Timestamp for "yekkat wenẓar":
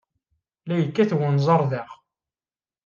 0.77-1.61